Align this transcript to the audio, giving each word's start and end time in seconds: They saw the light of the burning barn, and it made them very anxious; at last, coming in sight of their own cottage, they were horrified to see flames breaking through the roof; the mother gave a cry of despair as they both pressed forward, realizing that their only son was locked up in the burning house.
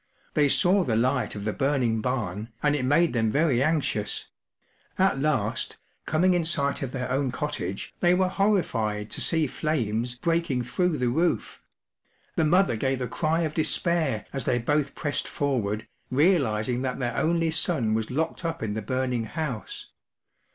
They 0.33 0.49
saw 0.49 0.83
the 0.83 0.95
light 0.95 1.35
of 1.35 1.43
the 1.45 1.53
burning 1.53 2.01
barn, 2.01 2.49
and 2.63 2.75
it 2.75 2.81
made 2.85 3.13
them 3.13 3.29
very 3.29 3.61
anxious; 3.61 4.29
at 4.97 5.19
last, 5.21 5.77
coming 6.07 6.33
in 6.33 6.43
sight 6.43 6.81
of 6.81 6.91
their 6.91 7.11
own 7.11 7.31
cottage, 7.31 7.93
they 7.99 8.15
were 8.15 8.27
horrified 8.27 9.11
to 9.11 9.21
see 9.21 9.45
flames 9.45 10.15
breaking 10.15 10.63
through 10.63 10.97
the 10.97 11.09
roof; 11.09 11.61
the 12.35 12.43
mother 12.43 12.75
gave 12.75 12.99
a 12.99 13.07
cry 13.07 13.41
of 13.41 13.53
despair 13.53 14.25
as 14.33 14.45
they 14.45 14.57
both 14.57 14.95
pressed 14.95 15.27
forward, 15.27 15.87
realizing 16.09 16.81
that 16.81 16.97
their 16.97 17.15
only 17.15 17.51
son 17.51 17.93
was 17.93 18.09
locked 18.09 18.43
up 18.43 18.63
in 18.63 18.73
the 18.73 18.81
burning 18.81 19.25
house. 19.25 19.91